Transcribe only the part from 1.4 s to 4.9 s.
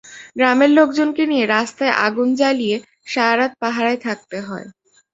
রাস্তায় আগুন জ্বালিয়ে সারা রাত পাহারায় থাকতে হয়।